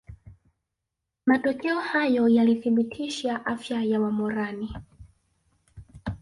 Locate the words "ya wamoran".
3.83-4.69